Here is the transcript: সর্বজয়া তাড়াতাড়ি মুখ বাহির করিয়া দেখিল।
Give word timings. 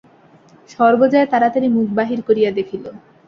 সর্বজয়া 0.69 1.25
তাড়াতাড়ি 1.31 1.67
মুখ 1.75 1.87
বাহির 1.97 2.19
করিয়া 2.27 2.49
দেখিল। 2.57 2.83